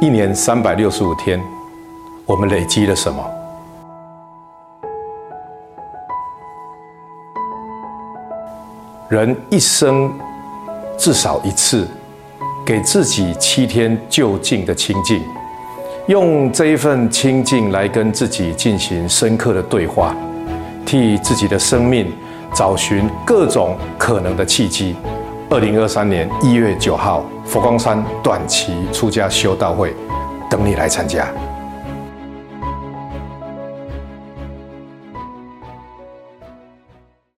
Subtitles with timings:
[0.00, 1.38] 一年三百六十五天，
[2.24, 3.22] 我们累积了什么？
[9.10, 10.10] 人一生
[10.96, 11.86] 至少一次，
[12.64, 15.22] 给自己七天就近的清净，
[16.06, 20.16] 用这一份清净来跟自己进行深刻的对话，
[20.86, 22.10] 替自己的生命
[22.54, 24.96] 找寻各种可能的契机。
[25.50, 29.92] 二零二三年一月九号，佛光山短期出家修道会，
[30.48, 31.26] 等你来参加。